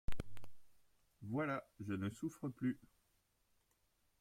[1.21, 1.63] Voilà!
[1.79, 2.79] je ne souffre plus.